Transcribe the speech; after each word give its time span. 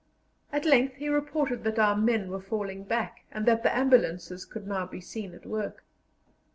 At 0.51 0.65
length 0.65 0.95
he 0.95 1.09
reported 1.09 1.63
that 1.63 1.77
our 1.77 1.95
men 1.95 2.31
were 2.31 2.41
falling 2.41 2.85
back, 2.85 3.23
and 3.31 3.45
that 3.45 3.61
the 3.61 3.71
ambulances 3.71 4.45
could 4.45 4.65
now 4.67 4.87
be 4.87 4.99
seen 4.99 5.35
at 5.35 5.45
work. 5.45 5.83